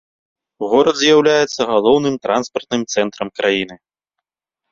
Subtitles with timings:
[0.69, 3.75] Горад з'яўляецца галоўным транспартным цэнтрам краіны.